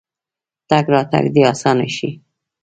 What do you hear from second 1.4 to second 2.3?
اسانه شي.